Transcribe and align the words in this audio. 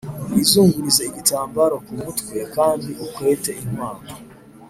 Wizungurize 0.31 1.01
igitambaro 1.09 1.75
ku 1.85 1.91
mutwe 2.01 2.37
kandi 2.55 2.89
ukwete 3.05 3.51
inkwato 3.63 4.13